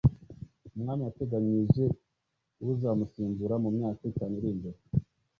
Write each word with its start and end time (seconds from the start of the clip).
umwami 0.75 1.01
yateganyije 1.07 1.83
uzamusimbura 2.71 3.55
mu 3.63 3.69
myaka 3.77 4.01
itanu 4.11 4.33
irimbere 4.39 4.79